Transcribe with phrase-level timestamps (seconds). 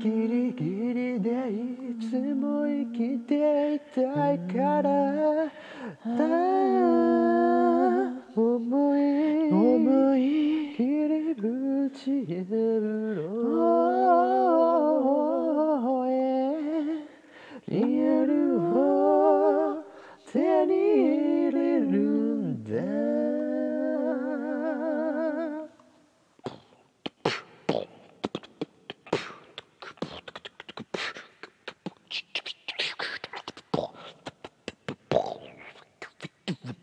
[0.00, 4.88] ギリギリでいつも生きていたいから
[8.36, 12.44] 思い思い切りぶち破
[13.16, 15.07] ろ
[36.48, 36.74] the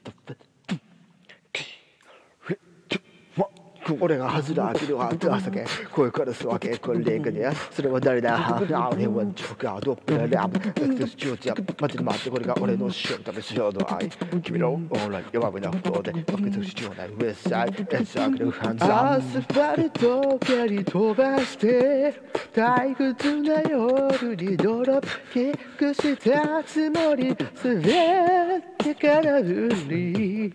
[3.99, 8.33] 俺が外れ開けるわって朝け声からすわけこれでいくねそれは誰だ？
[8.33, 10.61] はあ俺はチョカドップラブエ
[10.97, 14.09] クスチューチャー待って待ってこれが俺のショートメショードアイ
[14.41, 22.21] 君のオンライン弱めなことで僕と必要ないウエスサイドエッサークルハンズアスファルト蹴り飛ばして
[22.53, 30.53] 退屈な夜にドロップキックしたつもり滑ってから振り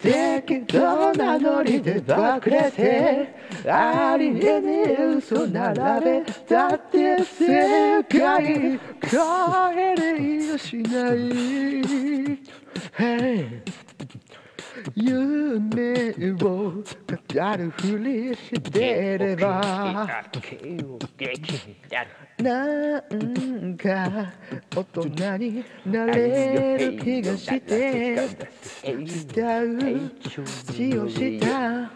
[0.00, 3.34] 適当なノリでばくれて
[3.68, 12.36] ありえねえ嘘並べだって世界変えれやしない
[12.96, 13.62] Hey
[14.94, 16.10] 夢
[16.42, 16.82] を語
[17.56, 19.60] るふりしてれば
[22.38, 24.32] なんか
[24.74, 28.28] 大人になれる気がして
[28.82, 30.10] 慕う
[30.72, 31.90] 血をした。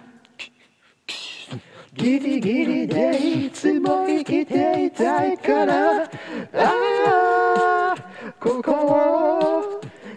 [1.93, 6.05] ギリギリでいつも生きていたいから。
[6.05, 6.09] あ
[6.55, 7.95] あ
[8.39, 9.30] ここを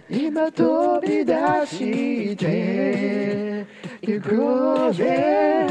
[0.09, 1.33] 今飛び出
[1.65, 3.65] して
[4.01, 5.67] 行こうぜ。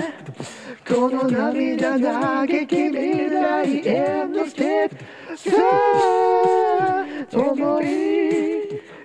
[0.88, 4.96] この涙嘆き未来へのステップ
[5.36, 7.84] さあ思い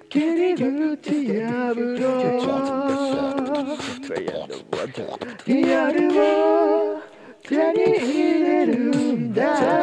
[0.09, 1.83] 切りぶち破ろ
[2.43, 2.57] う。
[5.45, 7.01] リアルを
[7.43, 9.76] 手に入れるんだ。